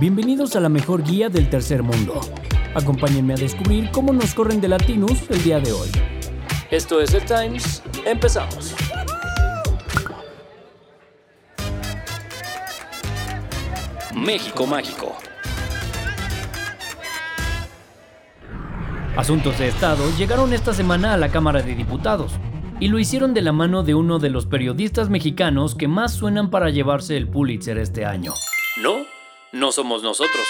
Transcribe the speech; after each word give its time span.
Bienvenidos 0.00 0.56
a 0.56 0.60
la 0.60 0.68
mejor 0.68 1.02
guía 1.02 1.28
del 1.28 1.48
tercer 1.48 1.82
mundo. 1.82 2.20
Acompáñenme 2.74 3.32
a 3.32 3.36
descubrir 3.36 3.90
cómo 3.90 4.12
nos 4.12 4.34
corren 4.34 4.60
de 4.60 4.68
Latinus 4.68 5.30
el 5.30 5.42
día 5.42 5.58
de 5.58 5.72
hoy. 5.72 5.88
Esto 6.70 7.00
es 7.00 7.10
The 7.10 7.20
Times. 7.22 7.82
Empezamos. 8.04 8.74
México 14.14 14.66
Mágico. 14.66 15.16
Asuntos 19.16 19.58
de 19.58 19.68
Estado 19.68 20.04
llegaron 20.18 20.52
esta 20.52 20.74
semana 20.74 21.14
a 21.14 21.16
la 21.16 21.30
Cámara 21.30 21.62
de 21.62 21.74
Diputados 21.74 22.32
y 22.80 22.88
lo 22.88 22.98
hicieron 22.98 23.34
de 23.34 23.42
la 23.42 23.52
mano 23.52 23.82
de 23.82 23.94
uno 23.94 24.18
de 24.18 24.30
los 24.30 24.46
periodistas 24.46 25.08
mexicanos 25.08 25.74
que 25.74 25.88
más 25.88 26.12
suenan 26.14 26.50
para 26.50 26.70
llevarse 26.70 27.16
el 27.16 27.28
Pulitzer 27.28 27.78
este 27.78 28.04
año. 28.04 28.32
No, 28.82 29.06
no 29.52 29.72
somos 29.72 30.02
nosotros. 30.02 30.46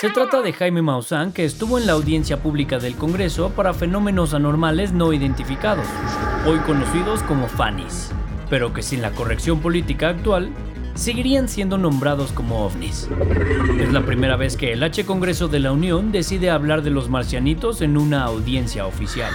Se 0.00 0.10
trata 0.10 0.42
de 0.42 0.52
Jaime 0.52 0.82
Maussan, 0.82 1.32
que 1.32 1.44
estuvo 1.44 1.78
en 1.78 1.86
la 1.86 1.94
audiencia 1.94 2.42
pública 2.42 2.78
del 2.78 2.96
Congreso 2.96 3.50
para 3.50 3.72
fenómenos 3.72 4.34
anormales 4.34 4.92
no 4.92 5.12
identificados, 5.12 5.86
hoy 6.46 6.58
conocidos 6.60 7.22
como 7.22 7.48
FANIS, 7.48 8.10
pero 8.50 8.74
que 8.74 8.82
sin 8.82 9.00
la 9.00 9.12
corrección 9.12 9.60
política 9.60 10.10
actual 10.10 10.50
seguirían 10.96 11.48
siendo 11.48 11.78
nombrados 11.78 12.32
como 12.32 12.64
ovnis. 12.64 13.08
Es 13.78 13.92
la 13.92 14.04
primera 14.04 14.36
vez 14.36 14.56
que 14.56 14.72
el 14.72 14.82
H 14.82 15.04
Congreso 15.04 15.48
de 15.48 15.60
la 15.60 15.72
Unión 15.72 16.10
decide 16.10 16.50
hablar 16.50 16.82
de 16.82 16.90
los 16.90 17.08
marcianitos 17.08 17.82
en 17.82 17.96
una 17.96 18.24
audiencia 18.24 18.86
oficial. 18.86 19.32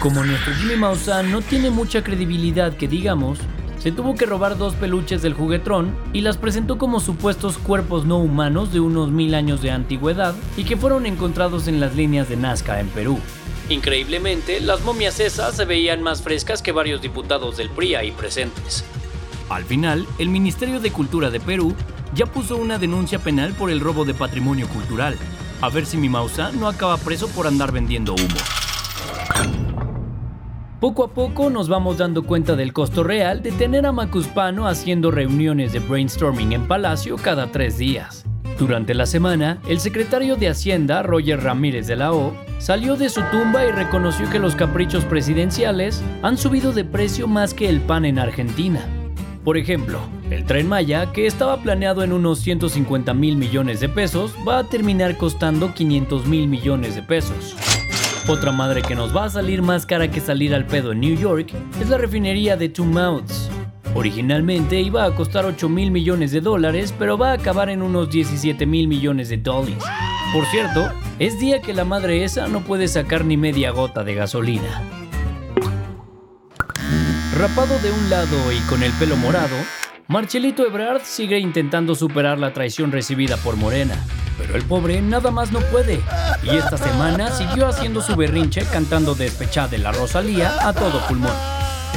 Como 0.00 0.22
nuestro 0.24 0.52
Jimmy 0.54 0.76
Maussan 0.76 1.30
no 1.30 1.40
tiene 1.40 1.70
mucha 1.70 2.02
credibilidad 2.02 2.76
que 2.76 2.88
digamos, 2.88 3.38
se 3.78 3.92
tuvo 3.92 4.14
que 4.14 4.26
robar 4.26 4.58
dos 4.58 4.74
peluches 4.74 5.22
del 5.22 5.34
juguetrón 5.34 5.96
y 6.12 6.22
las 6.22 6.36
presentó 6.36 6.76
como 6.76 6.98
supuestos 6.98 7.56
cuerpos 7.56 8.04
no 8.04 8.18
humanos 8.18 8.72
de 8.72 8.80
unos 8.80 9.10
mil 9.10 9.34
años 9.34 9.62
de 9.62 9.70
antigüedad 9.70 10.34
y 10.56 10.64
que 10.64 10.76
fueron 10.76 11.06
encontrados 11.06 11.68
en 11.68 11.78
las 11.78 11.94
líneas 11.94 12.28
de 12.28 12.36
Nazca 12.36 12.80
en 12.80 12.88
Perú. 12.88 13.18
Increíblemente, 13.68 14.60
las 14.60 14.82
momias 14.82 15.20
esas 15.20 15.56
se 15.56 15.64
veían 15.64 16.02
más 16.02 16.22
frescas 16.22 16.62
que 16.62 16.72
varios 16.72 17.02
diputados 17.02 17.56
del 17.56 17.68
PRI 17.70 17.94
ahí 17.94 18.10
presentes. 18.12 18.84
Al 19.48 19.64
final, 19.64 20.06
el 20.18 20.28
Ministerio 20.28 20.80
de 20.80 20.90
Cultura 20.90 21.30
de 21.30 21.40
Perú 21.40 21.74
ya 22.14 22.26
puso 22.26 22.56
una 22.56 22.78
denuncia 22.78 23.18
penal 23.18 23.52
por 23.52 23.70
el 23.70 23.80
robo 23.80 24.04
de 24.04 24.14
patrimonio 24.14 24.68
cultural. 24.68 25.16
A 25.60 25.68
ver 25.68 25.86
si 25.86 25.96
mi 25.96 26.08
Mausa 26.08 26.50
no 26.52 26.68
acaba 26.68 26.96
preso 26.96 27.28
por 27.28 27.46
andar 27.46 27.72
vendiendo 27.72 28.14
humo. 28.14 28.36
Poco 30.80 31.04
a 31.04 31.08
poco 31.08 31.48
nos 31.48 31.68
vamos 31.68 31.98
dando 31.98 32.24
cuenta 32.24 32.54
del 32.54 32.72
costo 32.72 33.02
real 33.02 33.42
de 33.42 33.52
tener 33.52 33.86
a 33.86 33.92
Macuspano 33.92 34.66
haciendo 34.66 35.10
reuniones 35.10 35.72
de 35.72 35.78
brainstorming 35.78 36.52
en 36.52 36.68
Palacio 36.68 37.16
cada 37.16 37.50
tres 37.50 37.78
días. 37.78 38.24
Durante 38.58 38.94
la 38.94 39.06
semana, 39.06 39.58
el 39.68 39.80
secretario 39.80 40.36
de 40.36 40.48
Hacienda, 40.48 41.02
Roger 41.02 41.42
Ramírez 41.42 41.86
de 41.86 41.96
la 41.96 42.12
O, 42.12 42.34
salió 42.58 42.96
de 42.96 43.08
su 43.10 43.22
tumba 43.30 43.64
y 43.64 43.70
reconoció 43.70 44.28
que 44.28 44.38
los 44.38 44.54
caprichos 44.54 45.04
presidenciales 45.04 46.02
han 46.22 46.36
subido 46.36 46.72
de 46.72 46.84
precio 46.84 47.26
más 47.26 47.54
que 47.54 47.68
el 47.68 47.80
pan 47.80 48.04
en 48.04 48.18
Argentina. 48.18 48.86
Por 49.46 49.56
ejemplo, 49.56 50.00
el 50.28 50.44
tren 50.44 50.68
Maya, 50.68 51.12
que 51.12 51.24
estaba 51.24 51.62
planeado 51.62 52.02
en 52.02 52.12
unos 52.12 52.40
150 52.40 53.14
mil 53.14 53.36
millones 53.36 53.78
de 53.78 53.88
pesos, 53.88 54.34
va 54.46 54.58
a 54.58 54.64
terminar 54.64 55.16
costando 55.16 55.72
500 55.72 56.26
mil 56.26 56.48
millones 56.48 56.96
de 56.96 57.02
pesos. 57.04 57.54
Otra 58.26 58.50
madre 58.50 58.82
que 58.82 58.96
nos 58.96 59.16
va 59.16 59.26
a 59.26 59.30
salir 59.30 59.62
más 59.62 59.86
cara 59.86 60.10
que 60.10 60.20
salir 60.20 60.52
al 60.52 60.66
pedo 60.66 60.90
en 60.90 60.98
New 60.98 61.16
York 61.16 61.52
es 61.80 61.88
la 61.88 61.96
refinería 61.96 62.56
de 62.56 62.70
Two 62.70 62.86
Mouths. 62.86 63.48
Originalmente 63.94 64.80
iba 64.80 65.04
a 65.04 65.14
costar 65.14 65.44
8 65.44 65.68
mil 65.68 65.92
millones 65.92 66.32
de 66.32 66.40
dólares, 66.40 66.92
pero 66.98 67.16
va 67.16 67.30
a 67.30 67.34
acabar 67.34 67.70
en 67.70 67.82
unos 67.82 68.10
17 68.10 68.66
mil 68.66 68.88
millones 68.88 69.28
de 69.28 69.36
dólares. 69.36 69.78
Por 70.32 70.44
cierto, 70.46 70.90
es 71.20 71.38
día 71.38 71.60
que 71.60 71.72
la 71.72 71.84
madre 71.84 72.24
esa 72.24 72.48
no 72.48 72.62
puede 72.62 72.88
sacar 72.88 73.24
ni 73.24 73.36
media 73.36 73.70
gota 73.70 74.02
de 74.02 74.16
gasolina. 74.16 75.05
Rapado 77.38 77.78
de 77.80 77.90
un 77.90 78.08
lado 78.08 78.50
y 78.50 78.60
con 78.60 78.82
el 78.82 78.92
pelo 78.92 79.14
morado, 79.14 79.56
Marcelito 80.08 80.64
Ebrard 80.66 81.02
sigue 81.04 81.38
intentando 81.38 81.94
superar 81.94 82.38
la 82.38 82.54
traición 82.54 82.92
recibida 82.92 83.36
por 83.36 83.56
Morena, 83.56 84.02
pero 84.38 84.56
el 84.56 84.64
pobre 84.64 85.02
nada 85.02 85.30
más 85.30 85.52
no 85.52 85.60
puede. 85.60 86.00
Y 86.42 86.56
esta 86.56 86.78
semana 86.78 87.30
siguió 87.30 87.68
haciendo 87.68 88.00
su 88.00 88.16
berrinche 88.16 88.62
cantando 88.72 89.14
despechada 89.14 89.68
de 89.68 89.76
la 89.76 89.92
Rosalía 89.92 90.66
a 90.66 90.72
todo 90.72 91.06
pulmón. 91.08 91.34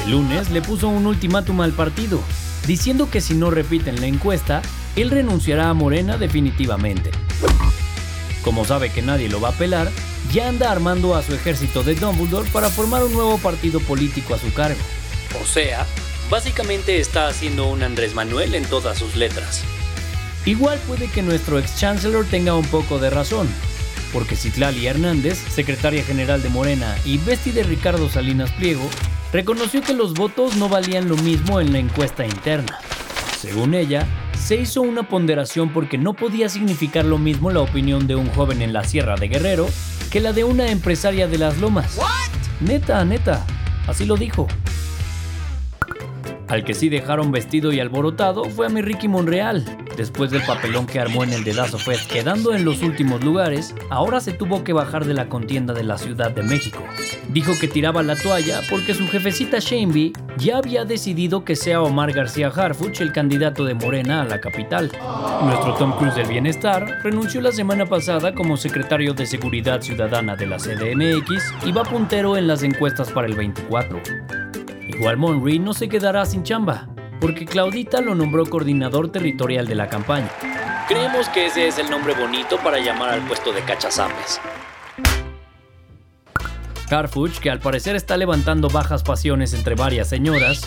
El 0.03 0.11
lunes 0.11 0.49
le 0.49 0.61
puso 0.61 0.89
un 0.89 1.05
ultimátum 1.05 1.61
al 1.61 1.71
partido, 1.71 2.19
diciendo 2.67 3.09
que 3.09 3.21
si 3.21 3.33
no 3.33 3.49
repiten 3.49 4.01
la 4.01 4.07
encuesta, 4.07 4.61
él 4.97 5.09
renunciará 5.09 5.69
a 5.69 5.73
Morena 5.73 6.17
definitivamente. 6.17 7.11
Como 8.43 8.65
sabe 8.65 8.91
que 8.91 9.01
nadie 9.01 9.29
lo 9.29 9.39
va 9.39 9.49
a 9.49 9.53
pelar, 9.53 9.89
ya 10.33 10.49
anda 10.49 10.69
armando 10.69 11.15
a 11.15 11.23
su 11.23 11.33
ejército 11.33 11.81
de 11.81 11.95
Dumbledore 11.95 12.49
para 12.49 12.69
formar 12.69 13.03
un 13.05 13.13
nuevo 13.13 13.37
partido 13.37 13.79
político 13.79 14.33
a 14.33 14.37
su 14.37 14.53
cargo. 14.53 14.81
O 15.41 15.45
sea, 15.45 15.85
básicamente 16.29 16.99
está 16.99 17.27
haciendo 17.27 17.67
un 17.67 17.83
Andrés 17.83 18.13
Manuel 18.13 18.55
en 18.55 18.65
todas 18.65 18.97
sus 18.97 19.15
letras. 19.15 19.63
Igual 20.45 20.79
puede 20.87 21.07
que 21.07 21.21
nuestro 21.21 21.59
ex 21.59 21.77
chancellor 21.77 22.25
tenga 22.25 22.55
un 22.55 22.65
poco 22.65 22.97
de 22.97 23.09
razón, 23.09 23.47
porque 24.13 24.35
Citlali 24.35 24.87
Hernández, 24.87 25.37
secretaria 25.37 26.03
general 26.03 26.41
de 26.41 26.49
Morena 26.49 26.95
y 27.05 27.17
bestia 27.17 27.53
de 27.53 27.63
Ricardo 27.63 28.09
Salinas 28.09 28.51
Pliego, 28.51 28.89
reconoció 29.33 29.81
que 29.81 29.93
los 29.93 30.13
votos 30.13 30.55
no 30.55 30.69
valían 30.69 31.09
lo 31.09 31.17
mismo 31.17 31.59
en 31.59 31.73
la 31.73 31.79
encuesta 31.79 32.25
interna. 32.25 32.79
Según 33.39 33.73
ella, 33.73 34.07
se 34.37 34.55
hizo 34.55 34.81
una 34.81 35.07
ponderación 35.07 35.71
porque 35.71 35.97
no 35.97 36.13
podía 36.13 36.49
significar 36.49 37.05
lo 37.05 37.17
mismo 37.17 37.51
la 37.51 37.59
opinión 37.59 38.07
de 38.07 38.15
un 38.15 38.29
joven 38.29 38.61
en 38.61 38.73
la 38.73 38.83
Sierra 38.83 39.15
de 39.15 39.27
Guerrero 39.27 39.69
que 40.09 40.19
la 40.19 40.33
de 40.33 40.43
una 40.43 40.71
empresaria 40.71 41.27
de 41.27 41.37
las 41.37 41.57
Lomas. 41.59 41.97
Neta, 42.59 43.05
neta, 43.05 43.45
así 43.87 44.05
lo 44.05 44.17
dijo. 44.17 44.47
Al 46.49 46.63
que 46.63 46.73
sí 46.73 46.89
dejaron 46.89 47.31
vestido 47.31 47.71
y 47.71 47.79
alborotado 47.79 48.45
fue 48.45 48.65
a 48.65 48.69
mi 48.69 48.81
Ricky 48.81 49.07
Monreal. 49.07 49.63
Después 49.95 50.31
del 50.31 50.41
papelón 50.41 50.87
que 50.87 50.99
armó 50.99 51.23
en 51.23 51.31
el 51.31 51.43
dedazo 51.43 51.77
Fest 51.77 52.11
quedando 52.11 52.55
en 52.55 52.65
los 52.65 52.81
últimos 52.81 53.23
lugares, 53.23 53.75
ahora 53.91 54.19
se 54.19 54.31
tuvo 54.31 54.63
que 54.63 54.73
bajar 54.73 55.05
de 55.05 55.13
la 55.13 55.29
contienda 55.29 55.75
de 55.75 55.83
la 55.83 55.99
Ciudad 55.99 56.31
de 56.31 56.41
México. 56.41 56.83
Dijo 57.27 57.53
que 57.59 57.67
tiraba 57.67 58.01
la 58.01 58.15
toalla 58.15 58.61
porque 58.67 58.95
su 58.95 59.07
jefecita 59.07 59.59
Shameby 59.59 60.13
ya 60.37 60.57
había 60.57 60.85
decidido 60.85 61.45
que 61.45 61.55
sea 61.55 61.83
Omar 61.83 62.13
García 62.13 62.47
Harfuch 62.47 63.01
el 63.01 63.13
candidato 63.13 63.63
de 63.63 63.75
Morena 63.75 64.21
a 64.21 64.25
la 64.25 64.41
capital. 64.41 64.91
Nuestro 65.43 65.75
Tom 65.75 65.95
Cruise 65.97 66.15
del 66.15 66.27
Bienestar 66.27 66.99
renunció 67.03 67.41
la 67.41 67.51
semana 67.51 67.85
pasada 67.85 68.33
como 68.33 68.57
secretario 68.57 69.13
de 69.13 69.27
Seguridad 69.27 69.81
Ciudadana 69.81 70.35
de 70.35 70.47
la 70.47 70.57
CDMX 70.57 71.53
y 71.67 71.71
va 71.71 71.83
puntero 71.83 72.37
en 72.37 72.47
las 72.47 72.63
encuestas 72.63 73.11
para 73.11 73.27
el 73.27 73.35
24. 73.35 74.01
Igual 74.89 75.17
Monry 75.17 75.59
no 75.59 75.73
se 75.73 75.87
quedará 75.87 76.25
sin 76.25 76.43
chamba, 76.43 76.89
porque 77.21 77.45
Claudita 77.45 78.01
lo 78.01 78.15
nombró 78.15 78.45
coordinador 78.45 79.11
territorial 79.11 79.67
de 79.67 79.75
la 79.75 79.87
campaña. 79.87 80.29
Creemos 80.87 81.29
que 81.29 81.45
ese 81.45 81.67
es 81.67 81.77
el 81.77 81.89
nombre 81.91 82.15
bonito 82.15 82.57
para 82.57 82.79
llamar 82.79 83.09
al 83.11 83.21
puesto 83.21 83.53
de 83.53 83.61
cachazapes. 83.61 84.41
Carfuch, 86.89 87.37
que 87.37 87.51
al 87.51 87.59
parecer 87.59 87.95
está 87.95 88.17
levantando 88.17 88.67
bajas 88.67 89.03
pasiones 89.03 89.53
entre 89.53 89.75
varias 89.75 90.09
señoras, 90.09 90.61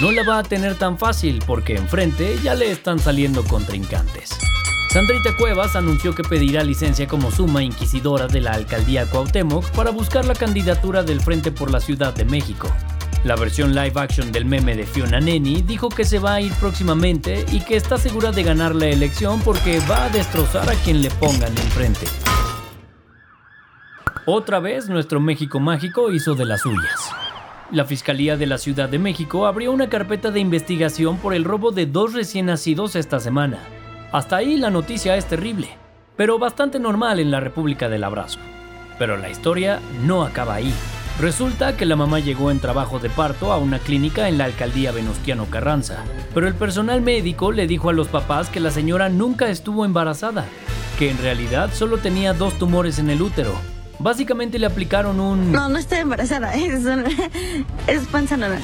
no 0.00 0.12
la 0.12 0.22
va 0.22 0.38
a 0.38 0.44
tener 0.44 0.76
tan 0.76 0.96
fácil 0.96 1.42
porque 1.44 1.74
enfrente 1.74 2.38
ya 2.44 2.54
le 2.54 2.70
están 2.70 3.00
saliendo 3.00 3.42
contrincantes. 3.42 4.38
Sandrita 4.90 5.36
Cuevas 5.36 5.74
anunció 5.74 6.14
que 6.14 6.22
pedirá 6.22 6.62
licencia 6.62 7.08
como 7.08 7.32
suma 7.32 7.64
inquisidora 7.64 8.28
de 8.28 8.40
la 8.40 8.52
alcaldía 8.52 9.10
Cuauhtémoc 9.10 9.68
para 9.72 9.90
buscar 9.90 10.24
la 10.24 10.34
candidatura 10.34 11.02
del 11.02 11.20
Frente 11.20 11.50
por 11.50 11.72
la 11.72 11.80
Ciudad 11.80 12.14
de 12.14 12.24
México. 12.24 12.68
La 13.24 13.36
versión 13.36 13.74
live 13.74 13.98
action 13.98 14.30
del 14.32 14.44
meme 14.44 14.76
de 14.76 14.84
Fiona 14.84 15.18
Neni 15.18 15.62
dijo 15.62 15.88
que 15.88 16.04
se 16.04 16.18
va 16.18 16.34
a 16.34 16.40
ir 16.42 16.52
próximamente 16.60 17.46
y 17.50 17.60
que 17.60 17.74
está 17.74 17.96
segura 17.96 18.32
de 18.32 18.42
ganar 18.42 18.74
la 18.74 18.84
elección 18.84 19.40
porque 19.40 19.80
va 19.90 20.04
a 20.04 20.08
destrozar 20.10 20.68
a 20.68 20.74
quien 20.74 21.00
le 21.00 21.08
pongan 21.08 21.56
enfrente. 21.56 22.06
Otra 24.26 24.60
vez 24.60 24.90
nuestro 24.90 25.20
México 25.20 25.58
mágico 25.58 26.12
hizo 26.12 26.34
de 26.34 26.44
las 26.44 26.60
suyas. 26.60 27.12
La 27.70 27.86
Fiscalía 27.86 28.36
de 28.36 28.46
la 28.46 28.58
Ciudad 28.58 28.90
de 28.90 28.98
México 28.98 29.46
abrió 29.46 29.72
una 29.72 29.88
carpeta 29.88 30.30
de 30.30 30.40
investigación 30.40 31.16
por 31.16 31.32
el 31.32 31.44
robo 31.44 31.72
de 31.72 31.86
dos 31.86 32.12
recién 32.12 32.46
nacidos 32.46 32.94
esta 32.94 33.20
semana. 33.20 33.58
Hasta 34.12 34.36
ahí 34.36 34.58
la 34.58 34.68
noticia 34.68 35.16
es 35.16 35.24
terrible, 35.24 35.70
pero 36.14 36.38
bastante 36.38 36.78
normal 36.78 37.20
en 37.20 37.30
la 37.30 37.40
República 37.40 37.88
del 37.88 38.04
Abrazo. 38.04 38.38
Pero 38.98 39.16
la 39.16 39.30
historia 39.30 39.80
no 40.04 40.24
acaba 40.24 40.56
ahí. 40.56 40.74
Resulta 41.20 41.76
que 41.76 41.86
la 41.86 41.94
mamá 41.94 42.18
llegó 42.18 42.50
en 42.50 42.58
trabajo 42.58 42.98
de 42.98 43.08
parto 43.08 43.52
a 43.52 43.58
una 43.58 43.78
clínica 43.78 44.28
en 44.28 44.36
la 44.36 44.46
alcaldía 44.46 44.90
Venustiano 44.90 45.46
Carranza, 45.46 45.98
pero 46.34 46.48
el 46.48 46.54
personal 46.54 47.02
médico 47.02 47.52
le 47.52 47.66
dijo 47.68 47.88
a 47.88 47.92
los 47.92 48.08
papás 48.08 48.48
que 48.48 48.58
la 48.58 48.70
señora 48.72 49.08
nunca 49.08 49.48
estuvo 49.48 49.84
embarazada, 49.84 50.44
que 50.98 51.10
en 51.10 51.18
realidad 51.18 51.70
solo 51.72 51.98
tenía 51.98 52.32
dos 52.32 52.54
tumores 52.54 52.98
en 52.98 53.10
el 53.10 53.22
útero. 53.22 53.52
Básicamente 54.00 54.58
le 54.58 54.66
aplicaron 54.66 55.20
un... 55.20 55.52
No, 55.52 55.68
no 55.68 55.78
estoy 55.78 55.98
embarazada, 55.98 56.52
es, 56.54 56.84
un- 56.84 57.04
es 57.86 58.06
panza 58.08 58.36
normal. 58.36 58.62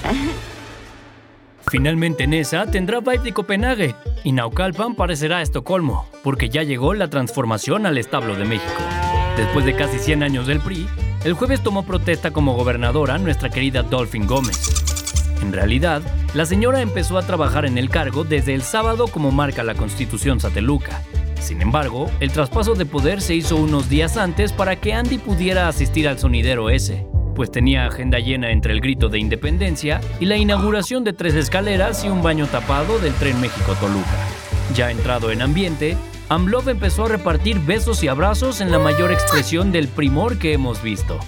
Finalmente 1.68 2.26
Nesa 2.26 2.66
tendrá 2.66 2.98
vibe 2.98 3.18
de 3.20 3.32
Copenhague 3.32 3.94
y 4.24 4.32
Naucalpan 4.32 4.96
parecerá 4.96 5.40
Estocolmo, 5.40 6.08
porque 6.24 6.48
ya 6.48 6.64
llegó 6.64 6.94
la 6.94 7.08
transformación 7.08 7.86
al 7.86 7.96
establo 7.96 8.34
de 8.34 8.44
México. 8.44 8.80
Después 9.36 9.64
de 9.64 9.76
casi 9.76 10.00
100 10.00 10.24
años 10.24 10.48
del 10.48 10.58
PRI, 10.58 10.88
el 11.24 11.34
jueves 11.34 11.62
tomó 11.62 11.84
protesta 11.84 12.30
como 12.30 12.54
gobernadora 12.54 13.18
nuestra 13.18 13.50
querida 13.50 13.82
Dolphin 13.82 14.26
Gómez. 14.26 14.58
En 15.42 15.52
realidad, 15.52 16.02
la 16.34 16.46
señora 16.46 16.80
empezó 16.80 17.18
a 17.18 17.26
trabajar 17.26 17.66
en 17.66 17.76
el 17.76 17.90
cargo 17.90 18.24
desde 18.24 18.54
el 18.54 18.62
sábado 18.62 19.06
como 19.06 19.30
marca 19.30 19.62
la 19.62 19.74
Constitución 19.74 20.40
Sateluca. 20.40 21.02
Sin 21.40 21.60
embargo, 21.62 22.10
el 22.20 22.30
traspaso 22.30 22.74
de 22.74 22.86
poder 22.86 23.20
se 23.20 23.34
hizo 23.34 23.56
unos 23.56 23.88
días 23.88 24.16
antes 24.16 24.52
para 24.52 24.76
que 24.76 24.92
Andy 24.92 25.18
pudiera 25.18 25.68
asistir 25.68 26.08
al 26.08 26.18
sonidero 26.18 26.70
ese, 26.70 27.06
pues 27.34 27.50
tenía 27.50 27.86
agenda 27.86 28.18
llena 28.18 28.50
entre 28.50 28.72
el 28.72 28.80
grito 28.80 29.08
de 29.08 29.18
independencia 29.18 30.00
y 30.20 30.26
la 30.26 30.36
inauguración 30.36 31.04
de 31.04 31.12
tres 31.12 31.34
escaleras 31.34 32.04
y 32.04 32.08
un 32.08 32.22
baño 32.22 32.46
tapado 32.46 32.98
del 32.98 33.14
tren 33.14 33.40
México-Toluca. 33.40 34.28
Ya 34.74 34.90
entrado 34.90 35.30
en 35.30 35.42
ambiente, 35.42 35.96
Amlov 36.30 36.68
empezó 36.68 37.06
a 37.06 37.08
repartir 37.08 37.58
besos 37.58 38.04
y 38.04 38.08
abrazos 38.08 38.60
en 38.60 38.70
la 38.70 38.78
mayor 38.78 39.10
expresión 39.10 39.72
del 39.72 39.88
primor 39.88 40.38
que 40.38 40.52
hemos 40.52 40.80
visto. 40.80 41.18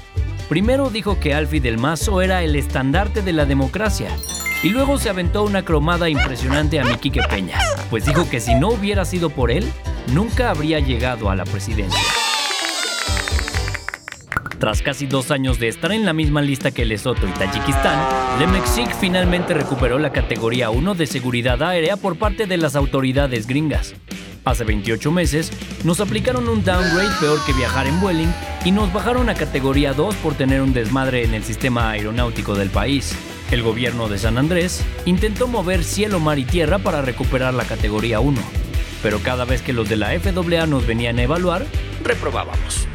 Primero 0.48 0.90
dijo 0.90 1.18
que 1.18 1.34
Alfie 1.34 1.60
del 1.60 1.76
Mazo 1.76 2.22
era 2.22 2.44
el 2.44 2.54
estandarte 2.54 3.20
de 3.20 3.32
la 3.32 3.44
democracia, 3.44 4.10
y 4.62 4.68
luego 4.68 4.98
se 4.98 5.10
aventó 5.10 5.42
una 5.42 5.64
cromada 5.64 6.08
impresionante 6.08 6.78
a 6.78 6.84
Miquique 6.84 7.20
Peña, 7.28 7.58
pues 7.90 8.06
dijo 8.06 8.30
que 8.30 8.38
si 8.38 8.54
no 8.54 8.68
hubiera 8.68 9.04
sido 9.04 9.28
por 9.28 9.50
él, 9.50 9.68
nunca 10.14 10.50
habría 10.50 10.78
llegado 10.78 11.30
a 11.30 11.34
la 11.34 11.46
presidencia. 11.46 12.00
Tras 14.60 14.82
casi 14.82 15.06
dos 15.08 15.32
años 15.32 15.58
de 15.58 15.66
estar 15.66 15.90
en 15.90 16.06
la 16.06 16.12
misma 16.12 16.42
lista 16.42 16.70
que 16.70 16.84
Lesoto 16.84 17.26
y 17.26 17.32
Tayikistán, 17.32 18.38
Lemexik 18.38 18.94
finalmente 18.94 19.52
recuperó 19.52 19.98
la 19.98 20.12
categoría 20.12 20.70
1 20.70 20.94
de 20.94 21.08
seguridad 21.08 21.60
aérea 21.60 21.96
por 21.96 22.16
parte 22.16 22.46
de 22.46 22.56
las 22.56 22.76
autoridades 22.76 23.48
gringas. 23.48 23.96
Hace 24.44 24.64
28 24.64 25.12
meses, 25.12 25.52
nos 25.84 26.00
aplicaron 26.00 26.48
un 26.48 26.64
downgrade 26.64 27.14
peor 27.20 27.38
que 27.46 27.52
viajar 27.52 27.86
en 27.86 28.00
Vueling 28.00 28.32
y 28.64 28.72
nos 28.72 28.92
bajaron 28.92 29.28
a 29.28 29.34
categoría 29.34 29.92
2 29.92 30.16
por 30.16 30.34
tener 30.34 30.62
un 30.62 30.72
desmadre 30.72 31.24
en 31.24 31.34
el 31.34 31.44
sistema 31.44 31.90
aeronáutico 31.90 32.54
del 32.54 32.68
país. 32.68 33.14
El 33.52 33.62
gobierno 33.62 34.08
de 34.08 34.18
San 34.18 34.38
Andrés 34.38 34.82
intentó 35.04 35.46
mover 35.46 35.84
cielo, 35.84 36.18
mar 36.18 36.40
y 36.40 36.44
tierra 36.44 36.78
para 36.80 37.02
recuperar 37.02 37.54
la 37.54 37.64
categoría 37.64 38.18
1, 38.18 38.40
pero 39.00 39.20
cada 39.20 39.44
vez 39.44 39.62
que 39.62 39.72
los 39.72 39.88
de 39.88 39.96
la 39.96 40.18
FAA 40.18 40.66
nos 40.66 40.86
venían 40.88 41.20
a 41.20 41.22
evaluar, 41.22 41.64
reprobábamos. 42.02 42.88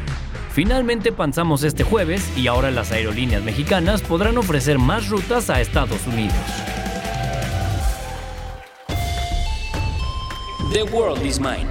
Finalmente 0.52 1.12
panzamos 1.12 1.62
este 1.62 1.82
jueves 1.82 2.30
y 2.36 2.48
ahora 2.48 2.70
las 2.70 2.92
aerolíneas 2.92 3.42
mexicanas 3.42 4.02
podrán 4.02 4.36
ofrecer 4.36 4.78
más 4.78 5.08
rutas 5.08 5.48
a 5.48 5.60
Estados 5.62 6.06
Unidos. 6.06 6.34
The 10.78 10.84
World 10.84 11.26
is 11.26 11.40
Mine. 11.40 11.66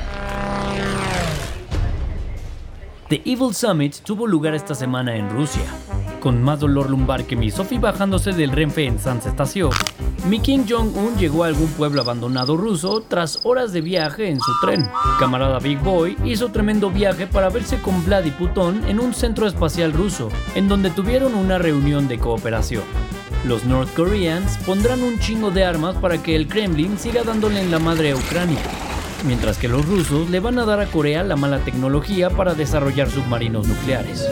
The 3.08 3.22
Evil 3.24 3.54
Summit 3.54 3.96
tuvo 4.04 4.28
lugar 4.28 4.54
esta 4.54 4.76
semana 4.76 5.16
en 5.16 5.30
Rusia. 5.30 5.64
Con 6.20 6.44
más 6.44 6.60
dolor 6.60 6.90
lumbar 6.90 7.24
que 7.24 7.38
mi 7.38 7.50
Sophie 7.50 7.80
bajándose 7.80 8.34
del 8.34 8.52
Renfe 8.52 8.86
en 8.86 9.00
San 9.00 9.22
Stasio, 9.22 9.70
mi 10.28 10.42
Kim 10.42 10.66
Jong-un 10.68 11.16
llegó 11.18 11.46
a 11.46 11.48
algún 11.48 11.70
pueblo 11.70 12.02
abandonado 12.02 12.58
ruso 12.58 13.02
tras 13.08 13.46
horas 13.46 13.72
de 13.72 13.80
viaje 13.80 14.30
en 14.30 14.42
su 14.42 14.52
tren. 14.60 14.90
Camarada 15.22 15.60
Big 15.60 15.80
Boy 15.80 16.18
hizo 16.26 16.50
tremendo 16.50 16.90
viaje 16.90 17.28
para 17.28 17.48
verse 17.48 17.80
con 17.80 18.04
Vlad 18.04 18.26
y 18.26 18.32
Putón 18.32 18.84
en 18.90 19.00
un 19.00 19.14
centro 19.14 19.48
espacial 19.48 19.94
ruso, 19.94 20.28
en 20.54 20.68
donde 20.68 20.90
tuvieron 20.90 21.34
una 21.34 21.58
reunión 21.58 22.10
de 22.10 22.20
cooperación. 22.20 22.84
Los 23.46 23.64
North 23.64 23.94
Koreans 23.96 24.58
pondrán 24.66 25.02
un 25.02 25.18
chingo 25.20 25.50
de 25.50 25.64
armas 25.64 25.96
para 25.96 26.22
que 26.22 26.36
el 26.36 26.50
Kremlin 26.50 26.98
siga 26.98 27.24
dándole 27.24 27.62
en 27.62 27.72
la 27.72 27.80
madre 27.80 28.12
a 28.12 28.18
Ucrania 28.18 28.60
mientras 29.26 29.58
que 29.58 29.68
los 29.68 29.86
rusos 29.86 30.30
le 30.30 30.40
van 30.40 30.60
a 30.60 30.66
dar 30.66 30.80
a 30.80 30.86
Corea 30.88 31.24
la 31.24 31.36
mala 31.36 31.60
tecnología 31.60 32.30
para 32.30 32.54
desarrollar 32.54 33.10
submarinos 33.10 33.68
nucleares. 33.68 34.28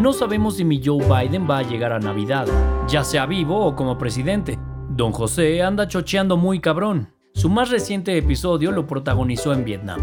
No 0.00 0.12
sabemos 0.12 0.56
si 0.56 0.64
mi 0.64 0.80
Joe 0.82 1.04
Biden 1.04 1.46
va 1.48 1.58
a 1.58 1.62
llegar 1.62 1.92
a 1.92 1.98
Navidad, 1.98 2.46
ya 2.88 3.04
sea 3.04 3.26
vivo 3.26 3.66
o 3.66 3.76
como 3.76 3.98
presidente. 3.98 4.58
Don 4.88 5.12
José 5.12 5.62
anda 5.62 5.88
chocheando 5.88 6.36
muy 6.36 6.60
cabrón. 6.60 7.12
Su 7.34 7.48
más 7.48 7.70
reciente 7.70 8.16
episodio 8.16 8.72
lo 8.72 8.86
protagonizó 8.86 9.52
en 9.52 9.64
Vietnam, 9.64 10.00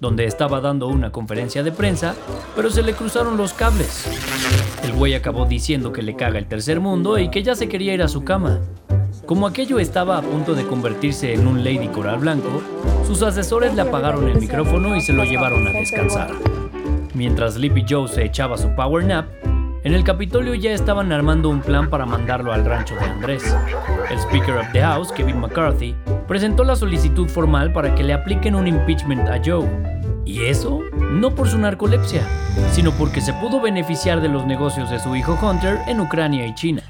donde 0.00 0.26
estaba 0.26 0.60
dando 0.60 0.88
una 0.88 1.12
conferencia 1.12 1.62
de 1.62 1.72
prensa, 1.72 2.14
pero 2.54 2.68
se 2.68 2.82
le 2.82 2.94
cruzaron 2.94 3.36
los 3.36 3.52
cables. 3.54 4.06
El 4.82 4.92
güey 4.92 5.14
acabó 5.14 5.46
diciendo 5.46 5.92
que 5.92 6.02
le 6.02 6.16
caga 6.16 6.38
el 6.38 6.46
tercer 6.46 6.80
mundo 6.80 7.18
y 7.18 7.30
que 7.30 7.42
ya 7.42 7.54
se 7.54 7.68
quería 7.68 7.94
ir 7.94 8.02
a 8.02 8.08
su 8.08 8.24
cama. 8.24 8.60
Como 9.26 9.46
aquello 9.46 9.78
estaba 9.78 10.18
a 10.18 10.22
punto 10.22 10.54
de 10.54 10.66
convertirse 10.66 11.32
en 11.32 11.46
un 11.46 11.62
Lady 11.62 11.86
Coral 11.86 12.18
Blanco, 12.18 12.60
sus 13.06 13.22
asesores 13.22 13.72
le 13.74 13.82
apagaron 13.82 14.28
el 14.28 14.40
micrófono 14.40 14.96
y 14.96 15.00
se 15.00 15.12
lo 15.12 15.22
llevaron 15.22 15.66
a 15.68 15.70
descansar. 15.70 16.32
Mientras 17.14 17.54
Sleepy 17.54 17.84
Joe 17.88 18.08
se 18.08 18.24
echaba 18.24 18.58
su 18.58 18.74
power 18.74 19.04
nap, 19.04 19.26
en 19.84 19.94
el 19.94 20.02
Capitolio 20.02 20.54
ya 20.54 20.72
estaban 20.72 21.12
armando 21.12 21.50
un 21.50 21.60
plan 21.60 21.88
para 21.88 22.04
mandarlo 22.04 22.52
al 22.52 22.64
rancho 22.64 22.96
de 22.96 23.04
Andrés. 23.04 23.44
El 24.10 24.18
Speaker 24.18 24.56
of 24.56 24.72
the 24.72 24.80
House, 24.80 25.12
Kevin 25.12 25.40
McCarthy, 25.40 25.94
presentó 26.26 26.64
la 26.64 26.74
solicitud 26.74 27.28
formal 27.28 27.72
para 27.72 27.94
que 27.94 28.02
le 28.02 28.14
apliquen 28.14 28.56
un 28.56 28.66
impeachment 28.66 29.28
a 29.28 29.40
Joe. 29.44 29.68
Y 30.24 30.44
eso 30.46 30.80
no 31.12 31.32
por 31.32 31.48
su 31.48 31.58
narcolepsia, 31.58 32.22
sino 32.72 32.90
porque 32.92 33.20
se 33.20 33.32
pudo 33.34 33.60
beneficiar 33.60 34.20
de 34.20 34.28
los 34.28 34.46
negocios 34.46 34.90
de 34.90 34.98
su 34.98 35.14
hijo 35.14 35.38
Hunter 35.40 35.78
en 35.86 36.00
Ucrania 36.00 36.46
y 36.46 36.54
China. 36.54 36.82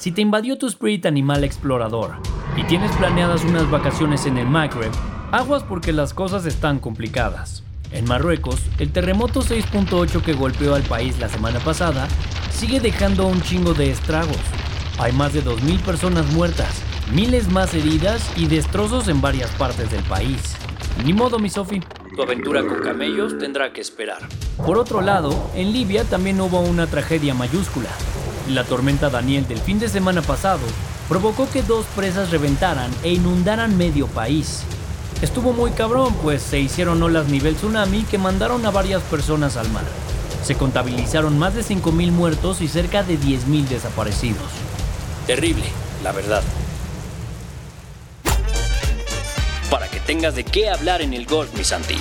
Si 0.00 0.12
te 0.12 0.22
invadió 0.22 0.56
tu 0.56 0.66
spirit 0.66 1.04
animal 1.04 1.44
explorador 1.44 2.12
y 2.56 2.64
tienes 2.64 2.90
planeadas 2.96 3.44
unas 3.44 3.70
vacaciones 3.70 4.24
en 4.24 4.38
el 4.38 4.46
Magreb, 4.46 4.90
aguas 5.30 5.62
porque 5.62 5.92
las 5.92 6.14
cosas 6.14 6.46
están 6.46 6.78
complicadas. 6.78 7.64
En 7.92 8.06
Marruecos, 8.06 8.62
el 8.78 8.92
terremoto 8.92 9.42
6.8 9.42 10.22
que 10.22 10.32
golpeó 10.32 10.74
al 10.74 10.84
país 10.84 11.18
la 11.18 11.28
semana 11.28 11.58
pasada 11.58 12.08
sigue 12.50 12.80
dejando 12.80 13.26
un 13.26 13.42
chingo 13.42 13.74
de 13.74 13.90
estragos. 13.90 14.38
Hay 14.98 15.12
más 15.12 15.34
de 15.34 15.44
2.000 15.44 15.80
personas 15.80 16.32
muertas, 16.32 16.82
miles 17.12 17.50
más 17.50 17.74
heridas 17.74 18.26
y 18.38 18.46
destrozos 18.46 19.06
en 19.08 19.20
varias 19.20 19.50
partes 19.56 19.90
del 19.90 20.02
país. 20.04 20.56
Ni 21.04 21.12
modo, 21.12 21.38
mi 21.38 21.50
Sofi, 21.50 21.82
tu 22.16 22.22
aventura 22.22 22.62
con 22.62 22.80
camellos 22.80 23.36
tendrá 23.36 23.74
que 23.74 23.82
esperar. 23.82 24.26
Por 24.64 24.78
otro 24.78 25.02
lado, 25.02 25.50
en 25.54 25.74
Libia 25.74 26.04
también 26.04 26.40
hubo 26.40 26.60
una 26.60 26.86
tragedia 26.86 27.34
mayúscula. 27.34 27.90
La 28.50 28.64
tormenta 28.64 29.10
Daniel 29.10 29.46
del 29.46 29.60
fin 29.60 29.78
de 29.78 29.88
semana 29.88 30.22
pasado 30.22 30.62
provocó 31.08 31.48
que 31.48 31.62
dos 31.62 31.86
presas 31.94 32.30
reventaran 32.30 32.90
e 33.04 33.12
inundaran 33.12 33.78
medio 33.78 34.08
país. 34.08 34.62
Estuvo 35.22 35.52
muy 35.52 35.70
cabrón, 35.70 36.16
pues 36.20 36.42
se 36.42 36.58
hicieron 36.58 37.00
olas 37.00 37.28
nivel 37.28 37.54
tsunami 37.54 38.02
que 38.02 38.18
mandaron 38.18 38.66
a 38.66 38.72
varias 38.72 39.02
personas 39.02 39.56
al 39.56 39.70
mar. 39.70 39.84
Se 40.44 40.56
contabilizaron 40.56 41.38
más 41.38 41.54
de 41.54 41.62
5.000 41.62 42.10
muertos 42.10 42.60
y 42.60 42.66
cerca 42.66 43.04
de 43.04 43.20
10.000 43.20 43.68
desaparecidos. 43.68 44.50
Terrible, 45.28 45.66
la 46.02 46.10
verdad. 46.10 46.42
Para 49.70 49.88
que 49.88 50.00
tengas 50.00 50.34
de 50.34 50.42
qué 50.42 50.70
hablar 50.70 51.02
en 51.02 51.14
el 51.14 51.24
golf, 51.24 51.54
mi 51.54 51.62
Santi. 51.62 51.98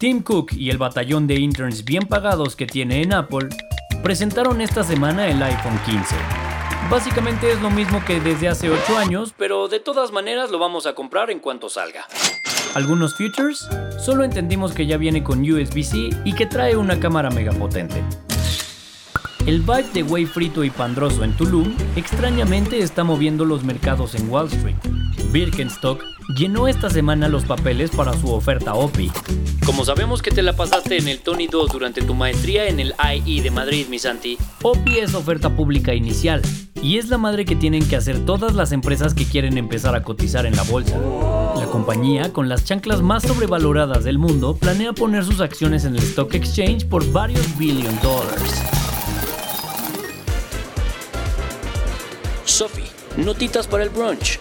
Tim 0.00 0.22
Cook 0.22 0.52
y 0.54 0.70
el 0.70 0.78
batallón 0.78 1.26
de 1.26 1.34
interns 1.34 1.84
bien 1.84 2.06
pagados 2.06 2.56
que 2.56 2.66
tiene 2.66 3.02
en 3.02 3.12
Apple 3.12 3.50
presentaron 4.02 4.62
esta 4.62 4.82
semana 4.82 5.28
el 5.28 5.42
iPhone 5.42 5.78
15. 5.84 6.16
Básicamente 6.90 7.52
es 7.52 7.60
lo 7.60 7.68
mismo 7.68 8.02
que 8.06 8.18
desde 8.18 8.48
hace 8.48 8.70
8 8.70 8.96
años, 8.96 9.34
pero 9.36 9.68
de 9.68 9.78
todas 9.78 10.10
maneras 10.10 10.50
lo 10.50 10.58
vamos 10.58 10.86
a 10.86 10.94
comprar 10.94 11.30
en 11.30 11.38
cuanto 11.38 11.68
salga. 11.68 12.06
Algunos 12.74 13.14
features, 13.14 13.68
solo 14.02 14.24
entendimos 14.24 14.72
que 14.72 14.86
ya 14.86 14.96
viene 14.96 15.22
con 15.22 15.42
USB-C 15.42 16.08
y 16.24 16.32
que 16.32 16.46
trae 16.46 16.78
una 16.78 16.98
cámara 16.98 17.28
megapotente. 17.28 18.02
El 19.44 19.60
vibe 19.60 19.90
de 19.92 20.02
Way 20.02 20.24
Frito 20.24 20.64
y 20.64 20.70
Pandroso 20.70 21.24
en 21.24 21.36
Tulum 21.36 21.76
extrañamente 21.94 22.78
está 22.78 23.04
moviendo 23.04 23.44
los 23.44 23.64
mercados 23.64 24.14
en 24.14 24.30
Wall 24.30 24.46
Street. 24.46 24.76
Birkenstock 25.32 26.02
llenó 26.34 26.66
esta 26.66 26.90
semana 26.90 27.28
los 27.28 27.44
papeles 27.44 27.90
para 27.90 28.12
su 28.18 28.32
oferta 28.32 28.74
OPI. 28.74 29.12
Como 29.64 29.84
sabemos 29.84 30.22
que 30.22 30.32
te 30.32 30.42
la 30.42 30.54
pasaste 30.54 30.98
en 30.98 31.06
el 31.06 31.20
Tony 31.20 31.46
2 31.46 31.70
durante 31.70 32.02
tu 32.02 32.14
maestría 32.14 32.66
en 32.66 32.80
el 32.80 32.94
IE 33.24 33.40
de 33.40 33.50
Madrid, 33.52 33.86
mi 33.88 34.00
Santi, 34.00 34.36
OPI 34.62 34.98
es 34.98 35.14
oferta 35.14 35.54
pública 35.54 35.94
inicial 35.94 36.42
y 36.82 36.98
es 36.98 37.10
la 37.10 37.18
madre 37.18 37.44
que 37.44 37.54
tienen 37.54 37.86
que 37.86 37.94
hacer 37.94 38.24
todas 38.24 38.54
las 38.54 38.72
empresas 38.72 39.14
que 39.14 39.24
quieren 39.24 39.56
empezar 39.56 39.94
a 39.94 40.02
cotizar 40.02 40.46
en 40.46 40.56
la 40.56 40.64
bolsa. 40.64 40.98
La 41.56 41.66
compañía, 41.66 42.32
con 42.32 42.48
las 42.48 42.64
chanclas 42.64 43.00
más 43.00 43.22
sobrevaloradas 43.22 44.02
del 44.02 44.18
mundo, 44.18 44.56
planea 44.56 44.92
poner 44.94 45.24
sus 45.24 45.40
acciones 45.40 45.84
en 45.84 45.94
el 45.94 46.02
Stock 46.02 46.34
Exchange 46.34 46.86
por 46.86 47.08
varios 47.12 47.56
billion 47.56 47.96
dólares. 48.00 48.64
Sophie, 52.44 52.90
notitas 53.16 53.68
para 53.68 53.84
el 53.84 53.90
brunch. 53.90 54.40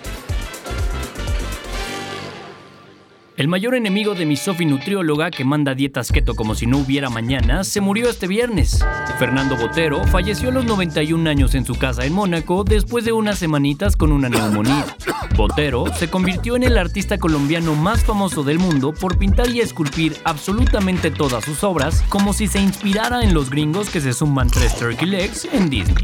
El 3.40 3.48
mayor 3.48 3.74
enemigo 3.74 4.16
de 4.16 4.26
mi 4.26 4.36
Sofi 4.36 4.66
nutrióloga 4.66 5.32
que 5.32 5.46
manda 5.46 5.74
dietas 5.74 6.12
keto 6.12 6.36
como 6.36 6.56
si 6.56 6.66
no 6.66 6.80
hubiera 6.80 7.10
mañana 7.10 7.64
se 7.64 7.80
murió 7.80 8.10
este 8.10 8.28
viernes. 8.28 8.86
Fernando 9.18 9.56
Botero 9.56 10.04
falleció 10.04 10.50
a 10.50 10.52
los 10.52 10.66
91 10.66 11.30
años 11.30 11.56
en 11.56 11.64
su 11.64 11.76
casa 11.76 12.06
en 12.06 12.12
Mónaco 12.12 12.66
después 12.66 13.06
de 13.06 13.14
unas 13.14 13.40
semanitas 13.40 13.96
con 13.96 14.12
una 14.12 14.28
neumonía. 14.28 14.86
Botero 15.38 15.86
se 15.96 16.10
convirtió 16.10 16.58
en 16.58 16.64
el 16.64 16.78
artista 16.78 17.18
colombiano 17.18 17.76
más 17.76 18.04
famoso 18.04 18.44
del 18.44 18.60
mundo 18.60 18.94
por 18.94 19.18
pintar 19.18 19.50
y 19.50 19.62
esculpir 19.62 20.18
absolutamente 20.26 21.10
todas 21.10 21.46
sus 21.46 21.64
obras 21.64 22.02
como 22.10 22.34
si 22.34 22.48
se 22.48 22.60
inspirara 22.60 23.24
en 23.24 23.34
los 23.34 23.50
gringos 23.50 23.90
que 23.90 24.02
se 24.02 24.12
suman 24.12 24.50
tres 24.50 24.78
turkey 24.78 25.08
legs 25.08 25.48
en 25.54 25.70
Disney. 25.70 26.04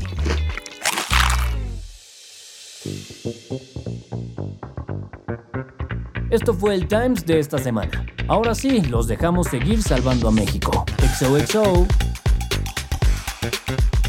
Esto 6.31 6.53
fue 6.53 6.73
el 6.73 6.87
Times 6.87 7.25
de 7.25 7.39
esta 7.39 7.59
semana. 7.59 8.05
Ahora 8.27 8.55
sí, 8.55 8.81
los 8.81 9.07
dejamos 9.07 9.47
seguir 9.47 9.83
salvando 9.83 10.27
a 10.27 10.31
México. 10.31 10.83
XOXO. 11.19 11.85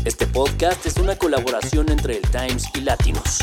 Este 0.05 0.27
podcast 0.27 0.87
es 0.87 0.97
una 0.97 1.17
colaboración 1.17 1.91
entre 1.91 2.17
el 2.17 2.23
Times 2.23 2.65
y 2.75 2.81
Latinos. 2.81 3.41